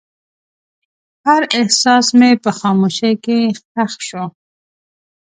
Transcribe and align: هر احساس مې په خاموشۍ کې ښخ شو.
هر 1.27 1.41
احساس 1.59 2.07
مې 2.17 2.31
په 2.43 2.49
خاموشۍ 2.59 3.13
کې 3.23 3.37
ښخ 3.67 3.93
شو. 4.07 4.23